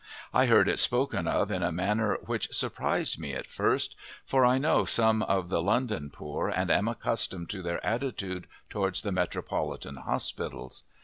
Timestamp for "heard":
0.47-0.67